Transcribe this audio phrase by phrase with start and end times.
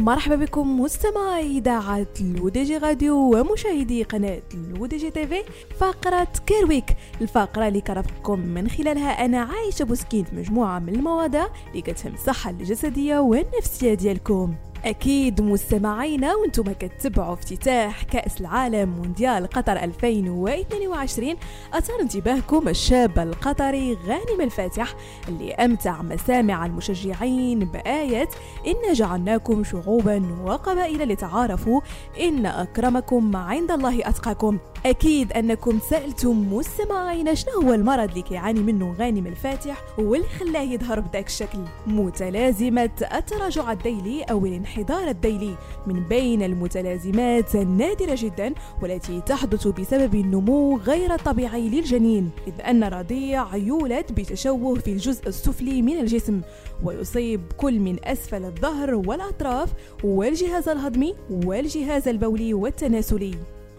[0.00, 5.42] مرحبا بكم مستمعي إذاعة L'ODJ Radio ومشاهدي قناة L'ODJ TV
[5.78, 11.46] فقرة Care Week الفقرة اللي كنرافقكم من خلالها أنا عايشة بوسكين في مجموعة من المواضيع
[11.70, 14.54] اللي كتهم الصحة الجسدية والنفسية ديالكم.
[14.84, 21.34] أكيد مستمعينا وأنتم كتبعوا افتتاح كأس العالم مونديال قطر 2022
[21.72, 24.94] اثار انتباهكم الشاب القطري غانم المفتاح
[25.28, 28.28] اللي أمتع مسامع المشجعين بآية
[28.66, 31.80] ان جعلناكم شعوبا وقبائل لتعارفوا
[32.20, 34.58] إن أكرمكم عند الله أتقاكم.
[34.86, 41.00] أكيد أنكم سألتم مستمعينا شنو هو المرض اللي كيعاني منه غانم الفاتح واللي خلاه يظهر
[41.00, 41.58] بداك الشكل.
[41.86, 45.54] متلازمة التراجع الديلي أو الانحدار الديلي.
[45.86, 53.56] من بين المتلازمات النادرة جدا والتي تحدث بسبب النمو غير الطبيعي للجنين إذ أن الرضيع
[53.56, 56.40] يولد بتشوه في الجزء السفلي من الجسم
[56.84, 59.72] ويصيب كل من أسفل الظهر والأطراف
[60.04, 63.34] والجهاز الهضمي والجهاز البولي والتناسلي.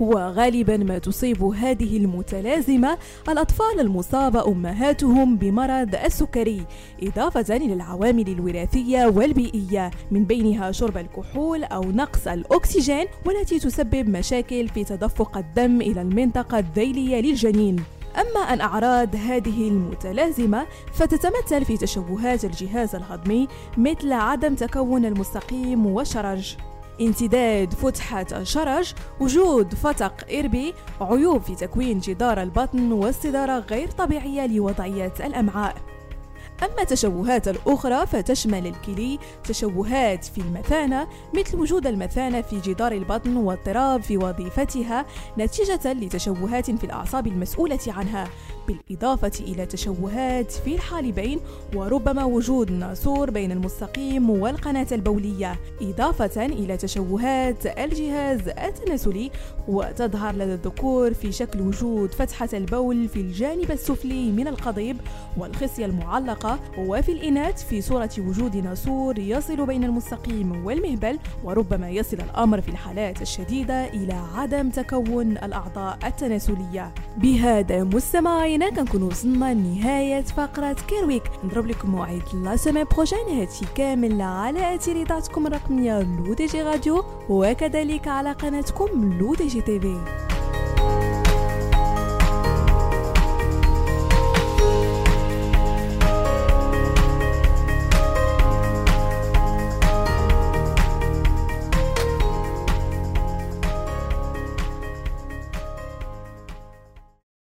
[0.00, 2.98] وغالبا ما تصيب هذه المتلازمة
[3.28, 6.66] الأطفال المصابة أمهاتهم بمرض السكري.
[7.02, 14.68] إضافة إلى العوامل الوراثية والبيئية من بينها شرب الكحول أو نقص الأكسجين والتي تسبب مشاكل
[14.68, 17.84] في تدفق الدم إلى المنطقة الذيلية للجنين.
[18.16, 26.56] أما عن أعراض هذه المتلازمة فتتمثل في تشوهات الجهاز الهضمي مثل عدم تكون المستقيم والشرج
[27.06, 35.12] انسداد فتحة الشرج وجود فتق إربي عيوب في تكوين جدار البطن واستدارة غير طبيعية لوضعية
[35.20, 35.91] الأمعاء.
[36.62, 44.02] أما التشوهات الأخرى فتشمل الكلي تشوهات في المثانة مثل وجود المثانة في جدار البطن واضطراب
[44.02, 45.06] في وظيفتها
[45.38, 48.28] نتيجة لتشوهات في الأعصاب المسؤولة عنها
[48.68, 51.40] بالإضافة إلى تشوهات في الحالبين
[51.74, 59.30] وربما وجود ناسور بين المستقيم والقناة البولية إضافة إلى تشوهات الجهاز التناسلي
[59.68, 64.96] وتظهر لدى الذكور في شكل وجود فتحة البول في الجانب السفلي من القضيب
[65.36, 72.60] والخصية المعلقة وفي الإناث في صورة وجود ناسور يصل بين المستقيم والمهبل وربما يصل الأمر
[72.60, 76.94] في الحالات الشديدة إلى عدم تكون الأعضاء التناسلية.
[77.16, 83.64] بهذا مستمعينا كنكون وصلنا لنهاية فقرة Care Week نضرب لكم موعد la semaine prochaine هادشي
[83.74, 90.31] كامل على أثير إذاعتكم الرقمية L'ODJ Radio وكذلك على قناتكم L'ODJ TV